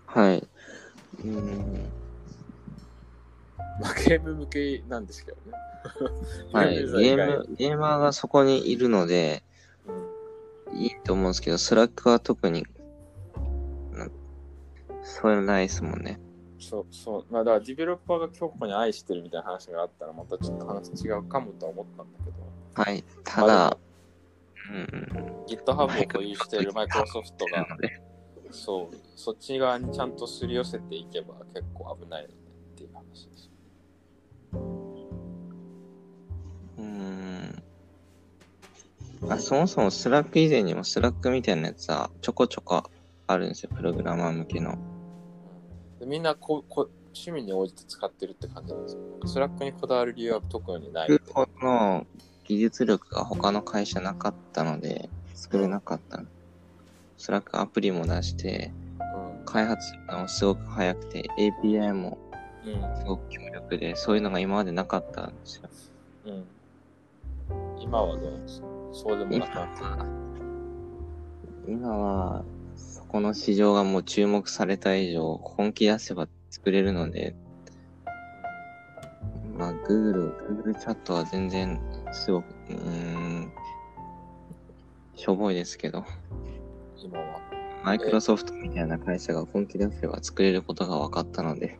[0.06, 0.38] はい。
[0.38, 1.90] うーん。
[3.80, 5.52] まあゲーム向けなんですけどね。
[6.52, 6.76] はい。
[6.86, 9.44] ゲーム、ゲーマーがそこにいるので、
[9.86, 10.14] うん
[10.74, 12.64] いいと思うんですけど、スラックは特に、
[13.92, 14.08] な
[15.02, 16.20] そういうのないですもんね。
[16.64, 17.26] そうそう。
[17.30, 22.82] まあだからディベロッパーが強固に愛してるみたいな話があったらまたちょっと話違うかもとは思ったんだけど。
[22.82, 23.04] はい。
[23.22, 23.76] ただ、
[24.70, 25.44] うんうん。
[25.46, 27.66] GitHub を保有しているマイクロソフトが
[28.50, 32.34] そう、そっち側にちゃんとすり寄せていけば結構危ないよね
[32.74, 33.50] っていう話です。
[36.78, 37.62] うーん。
[39.28, 42.84] あ、そもそもスラック以前にもスラックみたいなやつはちょこちょこ
[43.26, 43.70] あるんですよ。
[43.74, 44.93] プログラマー向けの。
[46.04, 49.00] でみんなここ趣味に応じて使ってるって感じなんですよ。
[49.26, 51.24] スラックにこだわる理由は特にないので。
[51.32, 52.06] この
[52.44, 56.22] 技術力が他の会社なかったので、作れなかった。
[57.16, 58.72] スラックアプリも出して、
[59.46, 62.18] 開発がすごく早くて、API も
[62.66, 62.72] うん。
[62.74, 62.96] うん。
[62.98, 65.70] すごく強力で、そういうのが今までなかったんですよ。
[66.26, 66.44] うん。
[67.80, 68.66] 今はどうなんですか？
[68.92, 71.72] そうでもなくなってる。
[71.72, 72.53] 今は、そ
[73.14, 77.36] この市場がもう注目された以上、本気出せば作れるので、
[79.56, 81.80] まあ、Google、Google チャットは全然、
[82.12, 83.52] すごく、うーん、
[85.14, 86.04] しょぼいですけど、
[86.96, 87.40] 今は。
[87.84, 91.78] マイクロソフトみたいな会社が本気出せば作れることが分かったので、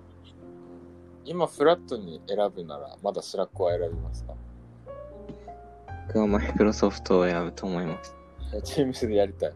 [1.25, 4.35] 今フラットに選ぶなら、まだスラックは選びますか？
[6.07, 8.15] 僕はマイクロソフトを選ぶと思います。
[8.63, 9.53] Teams でやりたい。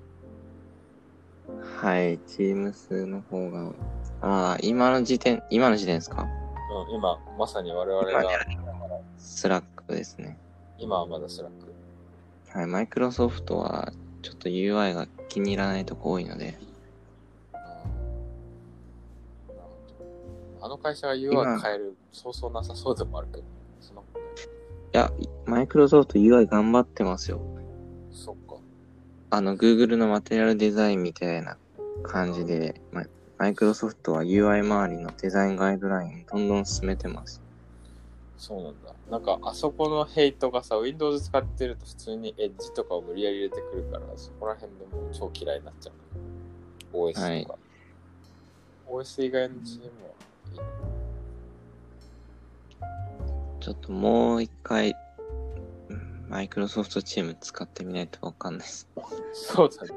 [1.81, 3.73] はい、Teams の方が、
[4.21, 6.27] ああ、今の時点、今の時点ですか？
[6.89, 8.29] うん、今、まさに我々が、
[9.19, 10.37] スラックですね。
[10.79, 12.59] 今はまだスラック。
[12.59, 16.59] はい、マイクロソフトはちょっと UI が気に入らないとこ多いので、
[20.61, 23.45] あの会社が UI 変える、そうそうなさそうでもあるけど、
[23.81, 24.29] そんなことない。
[24.29, 24.33] い
[24.93, 25.13] や、
[25.47, 27.41] マイクロソフト UI 頑張ってますよ。
[29.31, 31.59] あの、Google のマテリアルデザインみたいな
[32.03, 33.05] 感じで、ま
[33.37, 37.43] マイクロソフトは UI 周りのデザインガイドラインをどんどん進めてます。
[38.39, 38.95] そうなんだ。
[39.11, 46.97] なんか、あそこのヘイトがさ、Windows 使ってると普通にエッジとかを無理やり入れてくるから、そこら辺でもう超嫌いになっちゃう。
[46.97, 47.59] OS とか。
[48.89, 50.11] OS 以外のチームは
[50.53, 50.59] いい。
[53.61, 54.95] ちょっともう一回、
[56.29, 58.87] マイクロソフトチーム使ってみないとわかんないです。
[59.33, 59.91] そうだね。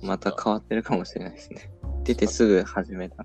[0.00, 1.70] また変わってるかもしれないですね。
[2.04, 3.24] 出てすぐ始めた。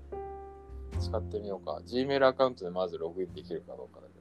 [1.00, 1.80] 使ってみようか。
[1.86, 4.20] Gmail アカウントでまずログインできるかどうかだけど。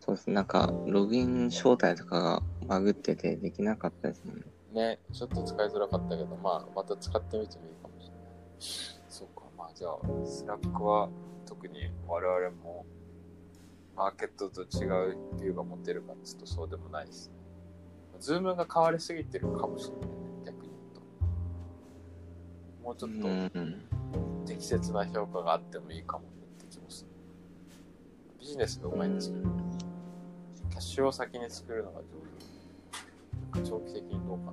[0.00, 0.30] そうです。
[0.30, 4.42] なんか、ログイン招待とかがバグっててできなかったですもんね。
[4.72, 8.18] ね、ちょっと使いづらかったけど、まあ、また使ってみてもいいかもしれない。
[9.08, 11.08] そうか、まあじゃあ、スラックは
[11.46, 12.84] 特に我々も
[13.96, 17.34] マーケットと違うビューが持てるかっつうとそうでもないですね。
[18.20, 21.00] ズームが変わりすぎてるかもしれないね、逆に言うと。
[22.84, 23.82] もうちょっとうん。
[24.46, 26.28] 適切な評価があってもいいかもね
[26.58, 27.10] って気もする。
[28.38, 29.42] ビジネスがうまいんですけど、
[30.70, 33.68] キャッシュを先に作るのが上手。
[33.70, 34.52] 長期的にどうか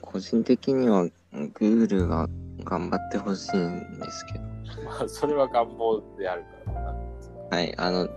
[0.00, 2.28] 個人的には Google が
[2.64, 4.44] 頑張ってほしいんですけど。
[4.84, 6.57] まあ、それは願望であるからな。
[7.50, 8.08] はい、あの、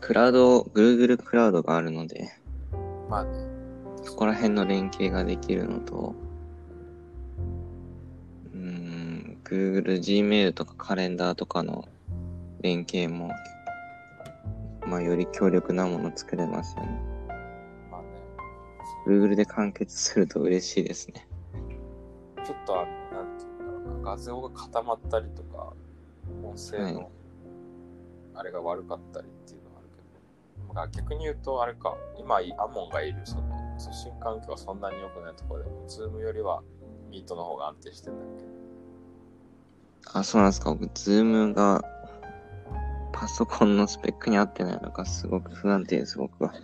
[0.00, 2.30] クラウド、Google クラウドがあるので、
[3.08, 3.30] まあね、
[4.04, 6.14] そこら辺の連携ができるのと、
[8.54, 11.88] うーん、Google Gmail とかカレンダーとかの
[12.62, 13.30] 連携も、
[14.86, 17.02] まあ、より強力なもの作れますよね。
[17.90, 18.08] まあね、
[19.08, 21.26] Google で完結すると嬉しいですね。
[22.46, 25.72] ちょっとあの、なんていうんだろうな、画像が固まったりとか、
[26.44, 27.10] 音声はの、
[28.38, 30.02] あれが悪かったりっていうのはあるけ
[30.68, 33.42] ど、まあ、逆に言うと、あれか、今、アモンがいる、その、
[33.78, 36.62] 通信環境はそんなに良くないところでも、ズームよりは、
[37.10, 38.26] ミートの方が安定してんだっ
[40.12, 40.72] あ、そうなんですか。
[40.72, 41.82] 僕、Zoom が
[43.12, 46.52] パソコンのスペックに合ってないのか、すごく不安定です、僕は。
[46.52, 46.58] け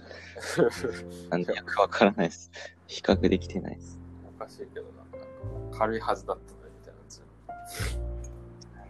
[1.31, 2.51] なんでよくわからないです。
[2.87, 3.99] 比較できてないです。
[4.37, 7.23] おかしいけど、なんか、軽いはずだったのに、みたいなズ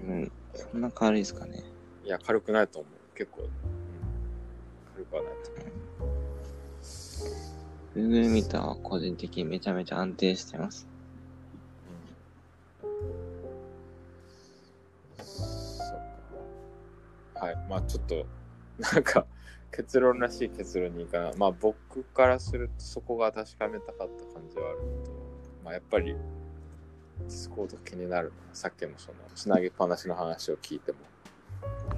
[0.02, 0.14] ーム。
[0.14, 1.73] うん、そんな軽いですかね。
[2.04, 3.16] いや、軽くないと思う。
[3.16, 3.48] 結構、うん、
[4.92, 5.74] 軽くはないと思う。
[7.96, 10.86] Google ミーターは個人的にめちゃめちゃ安定してます。
[15.16, 15.98] そう
[17.38, 17.46] か。
[17.46, 17.56] はい。
[17.70, 18.26] まあちょっと、
[18.78, 19.26] なんか、
[19.70, 21.32] 結論らしい結論にいいかな。
[21.38, 25.16] まあ僕からするとそこが確かめたかった感じはあるけど、
[25.64, 28.54] まあやっぱり、ディスコード気になるな。
[28.54, 30.98] さっきのその、つなぎっぱなしの話を聞いても、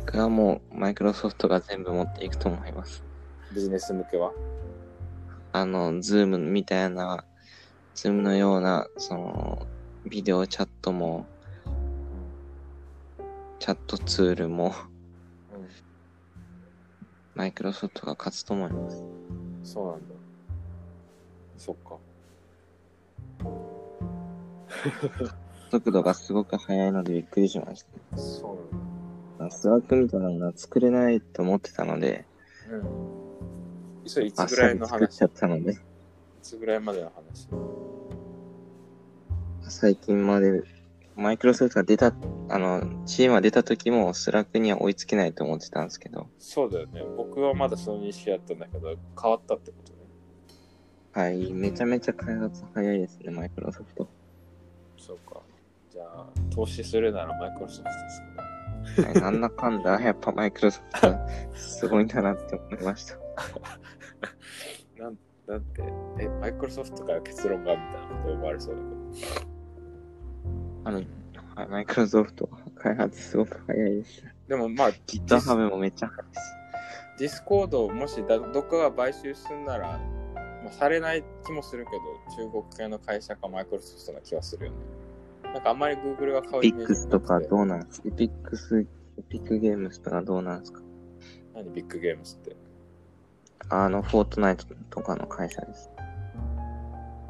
[0.07, 3.03] 僕はもう、マイクロソフトが全部持っていくと思います。
[3.53, 4.31] ビジネス向けは？
[5.53, 7.25] あの、Zoom みたいな、
[7.97, 9.67] Zoom のような、その、
[10.09, 11.27] ビデオチャットも、
[13.59, 14.67] チャットツールも、
[15.53, 15.69] うん。
[17.35, 19.05] マイクロソフトが勝つと思います。
[19.65, 20.15] そうなんだ。
[21.59, 21.97] そっか。
[25.73, 28.17] 速度がすごく速いのでびっくりしました。
[28.17, 28.86] そうなんだ。
[29.51, 32.25] スラックみたいなのが作れないと思ってたので、
[32.71, 34.09] うん。
[34.09, 34.91] それいつぐらいの話？
[34.91, 35.77] 作っちゃったので、い
[36.43, 37.49] つぐらいまでの話？
[39.69, 40.63] 最近まで、
[41.17, 42.15] マイクロソフトが出た、
[42.49, 47.03] あの、チームが出た時もスラックには追いつけないと思ってたんですけど、そうだよね。
[47.17, 49.99] 僕はまだその認識だったんだけど、変わったってことね。
[51.13, 54.09] はい、めちゃめちゃ開発早いですね、マイクロソフト。
[54.99, 55.41] そうか。
[55.91, 58.46] じゃあ、投資するならマイクロソフトですね。
[59.03, 63.17] はい、なんだかんだ、やっぱマイクロソフトはすごいんだなって思いました。
[65.03, 65.83] なんなんて、
[66.19, 68.81] え、マイクロソフトから結論がみたいなこと思われそうだ
[70.85, 71.07] あの、はい
[71.69, 74.21] マイクロソフト開発すごく早いです。
[74.21, 74.33] けど。
[74.49, 76.57] でもまあ、GitHub もめっちゃ早いです。
[77.19, 79.99] ディスコードをもしだどっかが買収するなら、
[80.63, 81.93] まあ、されない気もするけ
[82.37, 84.79] ど、中国系の会社かマイクロソフトな気はするよね。
[85.57, 88.09] なんかあんまり Google が買うイメージックスとかどうなんですか？
[88.09, 88.87] エピックス、エ
[89.23, 90.83] ピックゲームスとかどうなんですか？
[91.55, 92.55] 何ビッグゲームスって？
[93.71, 95.89] あの、フォートナイトとかの会社です。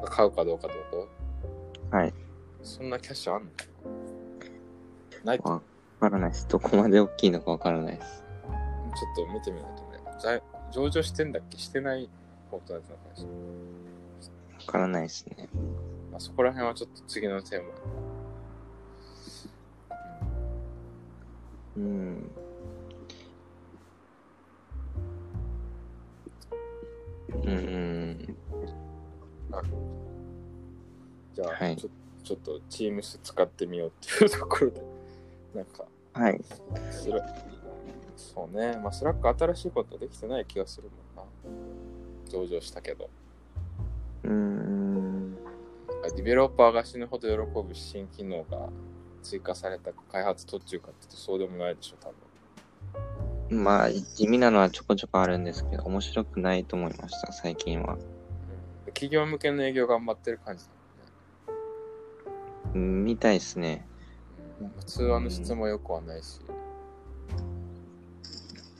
[0.03, 1.07] 買うかどうかってこ
[1.89, 2.11] はい。
[2.11, 2.17] と
[2.63, 3.49] そんなキャッシュあんの？
[5.23, 5.61] ないとわ
[6.01, 6.49] からないです。
[6.49, 8.25] どこまで大きいのかわからないです。
[8.43, 10.03] ちょっと見てみないとね。
[10.21, 11.57] 在上場してんだっけ？
[11.57, 12.09] してない
[12.49, 13.23] フォートナイトの会社。
[14.65, 15.47] わからないですね。
[16.11, 17.69] まあ、そこら辺はちょっと次のテーマ。
[21.77, 22.31] うん。
[27.45, 28.37] うん。
[31.35, 31.89] じゃあ、はいちょ
[32.23, 34.81] ちょっと Teams 使ってみようっていうところで、
[35.53, 36.41] なんか、はい。
[36.91, 37.19] スラ
[38.15, 41.31] そうね、まあ、 Slack 新しいことできてない気がするもんな。
[42.29, 43.09] 上場したけど。
[44.23, 45.35] うん。
[45.35, 48.69] ディベロッパーが死ぬほど喜ぶ新機能が
[49.21, 52.11] 追加された開発途中かって言うとそうでもないでしょ、多
[53.49, 53.63] 分。
[53.63, 57.93] まあ、地味なのはちょこちょこあるんですけど、面白くないと思いました、最近は。
[57.93, 58.17] うん
[58.97, 60.71] 企業向けの営業頑張ってる感じだ
[62.73, 63.85] うんみたいですね。
[64.87, 66.39] 通話の質も良くはないし、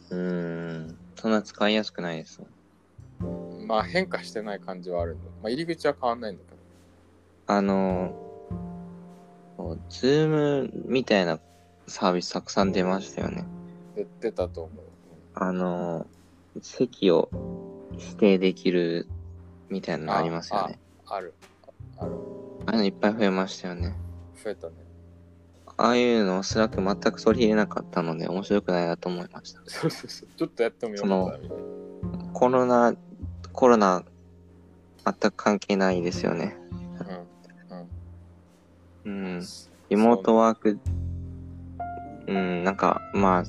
[0.10, 0.98] うーん。
[1.16, 2.42] そんな使いやすくないです。
[3.66, 5.30] まあ変化してない感じはあるんだ。
[5.44, 6.58] まあ入り口は変わんないんだけど。
[7.54, 8.27] あの、
[9.58, 11.39] こうズームみたいな
[11.88, 13.43] サービスたくさん出ましたよね。
[13.95, 14.86] で出たと思う。
[15.34, 16.05] あの、
[16.62, 17.30] 席を
[17.93, 19.08] 指定できる
[19.70, 20.80] みたいなのありますよね。
[21.08, 21.34] ある。
[21.97, 22.12] ある。
[22.68, 23.95] ああいうのいっぱい増えましたよね。
[24.43, 24.76] 増えたね。
[25.78, 29.62] ああいうのを Slack 全く取り入れなかったので面白くないなと思いました。
[29.66, 30.30] そうそうそう。
[30.36, 32.32] ちょっとやってもよかったみたいな。
[32.34, 32.95] コロナ、
[33.53, 34.03] コロナ
[35.05, 36.58] 全く関係ないですよね。
[39.08, 39.41] うん。
[39.89, 40.80] リモートワーク、
[42.28, 43.43] うん、なんか、まあ、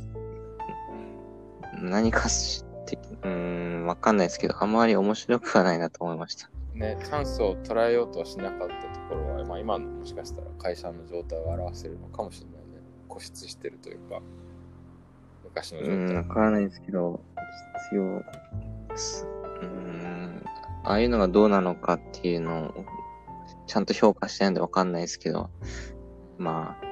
[1.82, 6.48] 何かして、うん、わかんないですけど、あまり面白くはないなと思いました。
[6.74, 12.80] ね、チャンスを捉えようとはしなかったところは、まあ、今のもしかしたら会社の状態を表せるのかもしれないね。
[13.08, 14.22] 固執してるというか、
[15.42, 15.94] 昔の状態。
[15.94, 17.20] うん、わからないですけど、
[17.90, 18.02] 必要。
[18.02, 20.42] うん、
[20.84, 22.84] ああいうのがどうなのかっていうのを、
[23.68, 25.50] ちゃんと評価してないんでわかんないですけど、
[26.38, 26.84] まあ、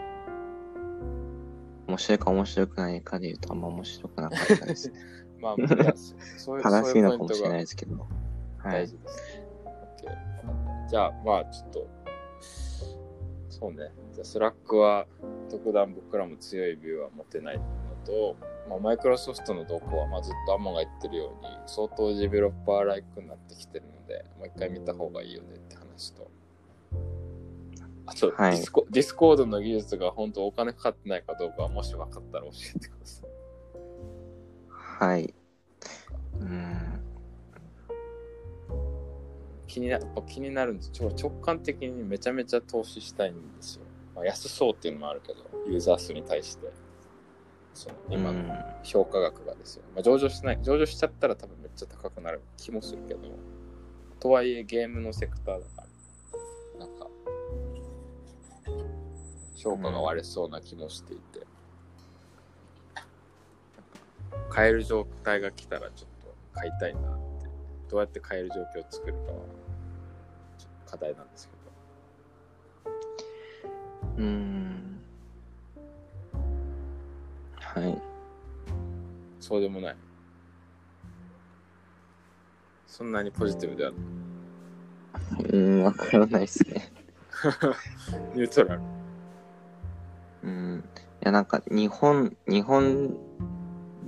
[1.89, 4.93] 面白いか面白くないかで言うとあんま面白くなかったです。
[5.41, 5.57] まあ、
[5.97, 8.07] そ そういう正しいのかもしれないですけど。
[8.59, 8.89] はい。
[10.89, 11.89] じゃあ、まあ、ちょっと、
[13.49, 13.91] そうね。
[14.13, 15.07] じゃあ、 Slack は
[15.51, 17.65] 特段僕らも強い view は持てないの
[18.05, 18.37] と、
[18.69, 26.31] まあ、マイクロソフトの動向は、まあ、ずっとアンマが言ってるように、相当 developer-like になってきてるので、もう一回見た方がいいよねって話と、
[28.07, 28.53] あと、はい。
[28.53, 33.29] ディスコ、 Discord の技術が本当お金かかってないかどうかは、もし分かったら教えてください。
[34.71, 35.35] はい。
[36.41, 36.97] うん。
[39.67, 40.91] 気になやっぱ気になるんです。
[40.91, 43.85] ちょ直感的にめちゃめちゃ投資したいんですよ、
[44.15, 46.73] まあ、安そうっていうのもあるけどユーザー数に対して。
[47.75, 48.43] その今の
[48.85, 53.21] 評価額がですよ、まあ、上場しない上場しちゃったら多分めっちゃ高くなる気もするけど。
[54.19, 55.67] とはいえゲームのセクターだ
[59.57, 61.47] 評価が割れそうな気もしていて、
[64.51, 67.03] 買える状態が来たらちょっと買いたいなっ
[67.41, 67.49] て
[67.89, 69.27] どうやって買える状況を作るかは
[70.59, 71.57] ちょっと課題なんですけど
[74.19, 75.01] うん。
[77.59, 78.03] はい。
[79.41, 79.97] そうでもない
[82.87, 84.01] そんなにポジティブではない
[85.53, 86.93] うん、わからないですね。
[88.35, 88.96] ニュートラル
[90.47, 90.85] うん。
[91.23, 93.17] いや、なんか、日本、日本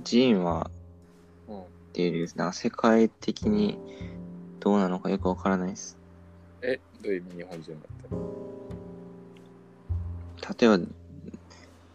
[0.04, 0.70] 人は、
[1.48, 3.78] うんっていうよりなんか世界的に
[4.60, 5.98] どうなのかよくわからないです。
[6.62, 7.96] えどういう意味日本人だっ
[10.56, 10.84] て例えば、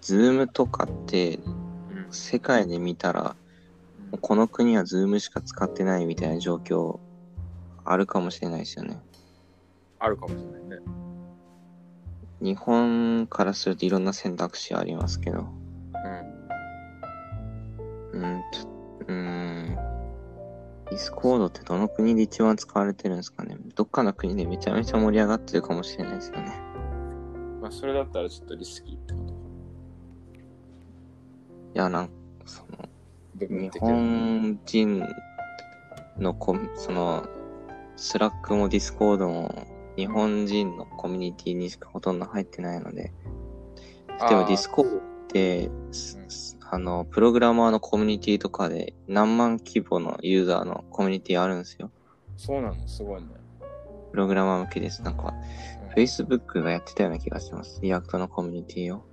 [0.02, 1.64] Zoom とかって、うん
[2.10, 3.36] 世界で見たら、
[4.22, 7.00] この国は Zoom しか使ってないみたいな状況、
[7.86, 9.00] あるかもしれないですよね。
[10.00, 11.03] あるかもしれないね
[12.44, 15.48] 日本からするといろんな選択肢ありますけど、
[18.14, 18.20] うん。
[18.22, 18.70] うん、ちょ
[19.08, 19.78] うん、
[20.90, 23.56] Discord ってどの国で一番使われてるんですかね。
[23.76, 26.62] どっかの国でめちゃめちゃ盛り上がってるかもしれないですよね。
[27.62, 29.34] まあそれだったらちょっとリスキーってこと
[31.76, 32.14] いや、なんか、
[32.46, 32.90] その、
[33.40, 35.08] 日本人
[36.18, 37.26] のコミその、
[37.96, 43.14] Slack も Discord も日本人のコミュニティにしかほとんど入ってないので、
[44.20, 45.70] 例えば Discord って、
[46.70, 51.92] あの、プログラマーのコミュニティとかで何万規模のユーザーのコミュニティあるんですよ。
[52.38, 53.28] そうなのすごいね、
[54.12, 55.02] プログラマー向けです。
[55.04, 55.34] なんか、
[55.78, 57.80] うん Facebook がやってたような気がします。
[57.82, 59.06] React のコミュニティを。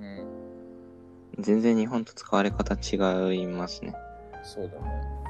[0.00, 0.26] うん、
[1.38, 3.94] 全然日本と使われ方違いますね。
[4.42, 5.22] そうだね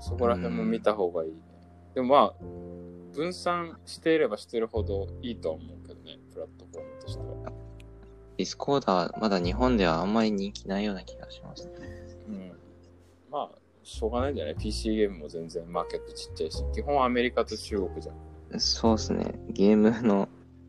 [0.00, 1.36] そこら辺も見た方がいいね、
[1.94, 2.34] でもまあ
[3.14, 7.52] 分散していればしてるほどいいとは思うけどねプラットフォームとしては
[8.36, 11.70] ディスコーダー、まだ日本ではあんまり人気ないような気がします。
[12.28, 12.52] うん
[13.30, 18.60] まあしょうがないんじゃない ?PC ゲームも全然マーケットちっちゃいし、基本はアメリカと中国じゃん。
[18.60, 19.34] そうですね。
[19.48, 20.28] ゲームの、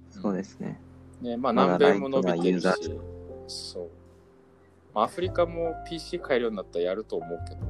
[0.10, 0.80] そうですね。
[1.22, 2.68] ね、まあ南米も伸びてるし
[3.48, 3.90] そう。
[4.94, 7.62] まあアフリカも PC 買えるようになったらやると思うけど、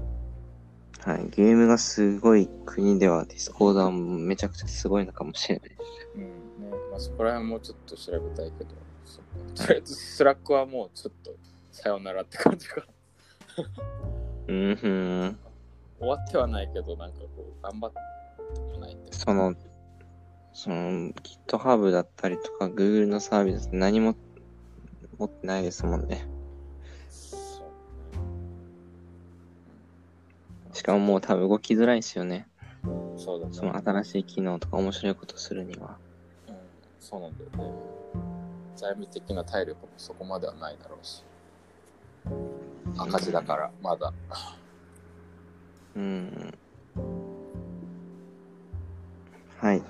[1.06, 1.30] はい。
[1.30, 5.72] ゲームがすごい国では Discord もめちゃくちゃすごいのかもしれない。
[6.16, 8.70] うんね、まあそこら辺もちょっと調べたいけど、
[9.56, 11.36] とりあえず Slack はもうちょっと
[11.72, 12.86] さよならって感じかな。
[14.48, 15.40] うんふん。
[16.00, 18.00] 終わってはないけど、なんかこう、頑張って
[18.74, 19.14] もないって。
[19.14, 19.56] その、
[20.54, 21.12] その
[21.48, 24.16] GitHub だったりとか Google のサービス何も
[25.18, 26.28] 持ってないですもんね。
[30.74, 32.48] しかももう多分動きづらいですよね。
[33.16, 33.54] そうだね。
[33.54, 35.98] その新しい機能とか面白いことするには。
[36.48, 36.56] うん、
[37.00, 37.74] そうなんだよね。
[38.76, 41.24] 財務的な体力もそこまではないだろうし。
[42.98, 44.14] 赤字だから、まだ。
[45.96, 46.54] うん。
[49.58, 49.82] はい。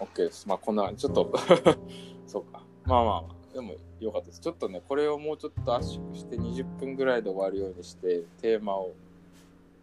[0.00, 0.48] OK です。
[0.48, 1.32] まあ、こんな、ちょっと、
[2.26, 2.62] そうか。
[2.84, 4.40] まあまあまあ、でもよかったです。
[4.40, 8.94] ちょっとね、これをもうちょっと圧縮して20分ぐらいで終わるようにして、テーマを、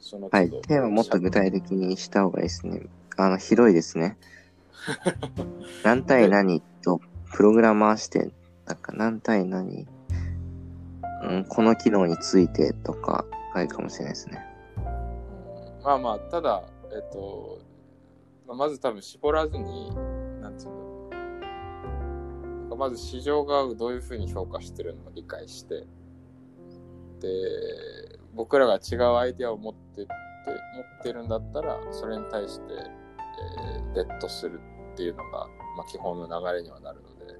[0.03, 0.49] そのはい。
[0.49, 2.83] テーマもっと具体的にした方がいいですね。
[3.17, 4.17] あの、広いですね。
[5.83, 6.99] 何対何と
[7.33, 8.33] プログラマー視点、
[8.65, 9.87] なんか何対何、
[11.23, 14.45] うん、この機能についてとかがいいかもしれないですね。
[14.47, 14.53] うん
[15.83, 17.59] まあまあ、ただ、えっと、
[18.47, 19.93] まず多分絞らずに、
[20.41, 21.17] なんつうんだ
[22.69, 22.75] ろう。
[22.77, 25.85] まず市場がどういうふうに評価してるのを理解して、
[27.19, 30.11] で、僕らが違うアイデアを持ってって、
[30.75, 34.59] 持ってるんだったら、それに対して、えー、レッドする
[34.93, 37.33] っていうのが、まあ基本の流れにはなるので、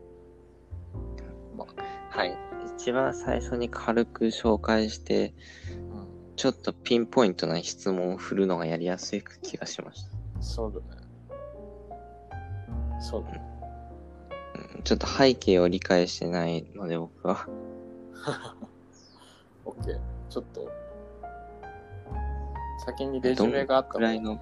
[1.58, 2.38] まあ、はい。
[2.78, 5.34] 一番最初に軽く紹介して、
[5.70, 10.10] うん、ちょっとピンポイントな質問を振るのがやりやすい気がしました。
[10.42, 11.02] そうだね。
[13.00, 13.42] そうだね。
[14.78, 17.48] うんちょっと背景を理解してないので僕は。
[19.66, 20.00] OK。
[20.30, 20.72] ちょっと、
[22.86, 24.40] 先にレジュメがあったらいの、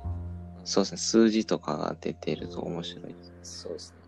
[0.64, 3.62] そうですね、数字とかが出てると面白いです。
[3.62, 4.02] そうですね。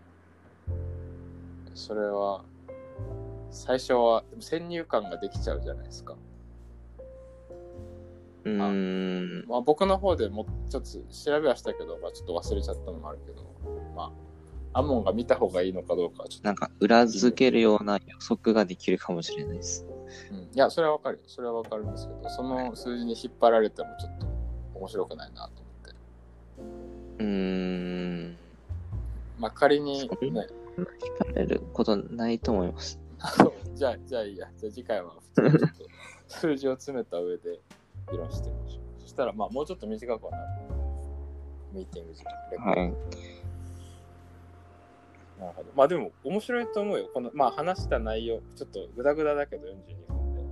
[1.74, 2.44] それは、
[3.50, 6.16] 最初は、でも先入観ができちゃうじゃないですか。
[8.44, 9.44] うーん。
[9.46, 13.54] まあ僕の方でもちょっと調べはしたけど、まあちょっと忘れちゃったのもあるけど、
[13.94, 14.12] ま
[14.72, 19.86] あ、アモンが見た方がいいのかどうかはちょっと、なんか裏付けるような予測ができるかもしれないです。
[20.30, 21.24] うん、いや、それはわかるよ。
[21.26, 24.26] それはわかるんですけど、その数字に引っ張られてもちょっと
[24.74, 25.94] 面白くないなと思って。
[27.18, 28.36] うーん。
[29.38, 32.98] まあ仮にね、聞かれることないと思います。
[33.74, 34.48] じゃあ、じゃあいいや。
[34.56, 35.84] じゃあ次回は普通にちょっと
[36.28, 37.60] 数字を詰めた上で
[38.10, 39.00] 議論してみましょう。
[39.02, 40.44] そしたら、まあもうちょっと短くはなる。
[41.72, 42.64] ミーティング時間。
[42.64, 42.94] はい。
[45.44, 45.70] なるほど。
[45.76, 47.10] まあでも面白いと思うよ。
[47.12, 49.72] この、まあ話した内容、ちょっとグダグダだけど42
[50.12, 50.42] 分で。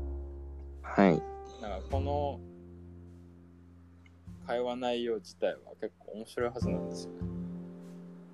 [0.83, 1.23] はい。
[1.63, 2.41] なんかこの
[4.47, 7.19] 会話内容自体は結構面白いはずなんですよね。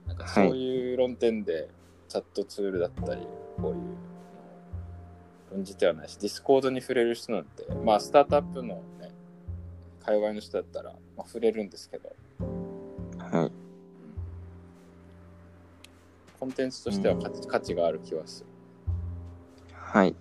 [0.07, 1.69] なんかそういう論点で
[2.09, 3.27] チャットツールだったり、
[3.61, 3.77] こういう
[5.53, 9.13] 論じてはないし、 Discord に触れる人なんて、まあスタートアップのね、
[10.01, 12.11] 界隈の人だったら、まあ、触れるんですけど、
[16.39, 18.47] コンテンツとしては価値,、価値がある気はする。
[19.73, 20.15] はい。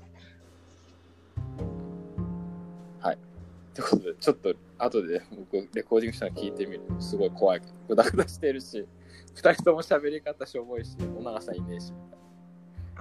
[3.78, 6.82] ってことで、ちょっと後で僕レコーディングしたの聞いてみる。
[7.00, 8.88] すごい怖いグダグダしてるし、
[9.36, 12.20] 二人とも喋り方しょぼいし、お長さんいねえし、みたい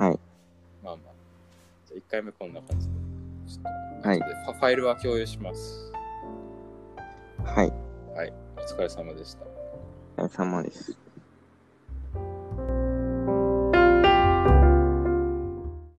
[0.01, 0.07] な。
[0.09, 0.21] はい。
[0.85, 1.15] まあまあ。
[1.87, 2.93] じゃあ1回目こんな感じで。
[3.47, 5.91] ちょっと、はいファイルは共有します。
[7.43, 7.73] はい。
[8.15, 8.33] はい。
[8.59, 9.45] お疲れ様でした。
[10.19, 11.06] お疲れ様です。